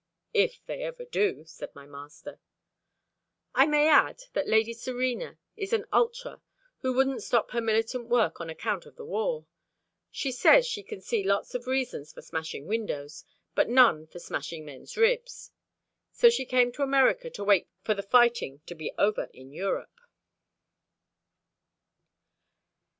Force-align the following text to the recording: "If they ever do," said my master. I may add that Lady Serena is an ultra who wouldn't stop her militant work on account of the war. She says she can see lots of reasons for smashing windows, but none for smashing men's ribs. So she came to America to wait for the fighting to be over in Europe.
"If 0.33 0.65
they 0.65 0.81
ever 0.81 1.05
do," 1.05 1.45
said 1.45 1.75
my 1.75 1.85
master. 1.85 2.39
I 3.53 3.67
may 3.67 3.87
add 3.87 4.23
that 4.33 4.47
Lady 4.49 4.73
Serena 4.73 5.37
is 5.55 5.73
an 5.73 5.85
ultra 5.93 6.41
who 6.79 6.91
wouldn't 6.93 7.21
stop 7.21 7.51
her 7.51 7.61
militant 7.61 8.07
work 8.07 8.41
on 8.41 8.49
account 8.49 8.87
of 8.87 8.95
the 8.95 9.05
war. 9.05 9.45
She 10.09 10.31
says 10.31 10.65
she 10.65 10.81
can 10.81 11.01
see 11.01 11.23
lots 11.23 11.53
of 11.53 11.67
reasons 11.67 12.11
for 12.11 12.23
smashing 12.23 12.65
windows, 12.65 13.25
but 13.53 13.69
none 13.69 14.07
for 14.07 14.17
smashing 14.17 14.65
men's 14.65 14.97
ribs. 14.97 15.51
So 16.11 16.31
she 16.31 16.45
came 16.47 16.71
to 16.71 16.81
America 16.81 17.29
to 17.29 17.43
wait 17.43 17.67
for 17.83 17.93
the 17.93 18.01
fighting 18.01 18.59
to 18.65 18.73
be 18.73 18.91
over 18.97 19.29
in 19.35 19.51
Europe. 19.51 19.99